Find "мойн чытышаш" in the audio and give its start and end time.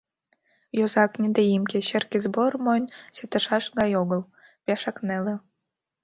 2.65-3.63